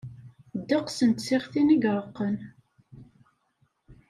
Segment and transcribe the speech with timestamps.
[0.59, 2.35] Ddegs n tsiɣtin iy iṛeqqen.